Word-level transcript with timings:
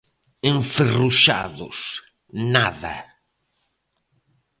Enferruxados, 0.51 1.77
nada. 2.53 2.95